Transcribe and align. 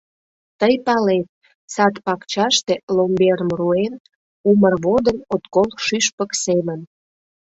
Тый 0.59 0.73
палет: 0.85 1.27
сад-пакчаште 1.73 2.75
ломберым 2.95 3.49
руэн, 3.59 3.93
Умыр 4.49 4.73
водын 4.85 5.17
от 5.33 5.43
кол 5.53 5.69
шӱшпык 5.85 6.31
семым. 6.43 6.81